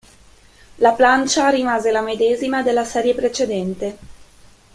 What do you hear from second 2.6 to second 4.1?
della serie precedente.